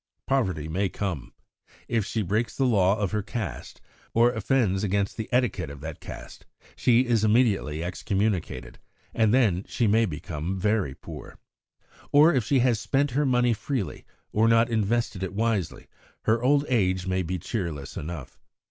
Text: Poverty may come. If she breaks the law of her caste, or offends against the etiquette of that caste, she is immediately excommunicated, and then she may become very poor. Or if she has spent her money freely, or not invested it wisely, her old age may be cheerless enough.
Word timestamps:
Poverty 0.25 0.67
may 0.67 0.89
come. 0.89 1.31
If 1.87 2.07
she 2.07 2.23
breaks 2.23 2.57
the 2.57 2.65
law 2.65 2.97
of 2.97 3.11
her 3.11 3.21
caste, 3.21 3.81
or 4.15 4.31
offends 4.31 4.83
against 4.83 5.15
the 5.15 5.29
etiquette 5.31 5.69
of 5.69 5.79
that 5.81 5.99
caste, 5.99 6.47
she 6.75 7.05
is 7.05 7.23
immediately 7.23 7.83
excommunicated, 7.83 8.79
and 9.13 9.31
then 9.31 9.63
she 9.67 9.85
may 9.85 10.07
become 10.07 10.57
very 10.57 10.95
poor. 10.95 11.37
Or 12.11 12.33
if 12.33 12.43
she 12.43 12.57
has 12.61 12.79
spent 12.79 13.11
her 13.11 13.27
money 13.27 13.53
freely, 13.53 14.03
or 14.33 14.47
not 14.47 14.71
invested 14.71 15.21
it 15.21 15.35
wisely, 15.35 15.85
her 16.23 16.41
old 16.41 16.65
age 16.67 17.05
may 17.05 17.21
be 17.21 17.37
cheerless 17.37 17.95
enough. 17.95 18.39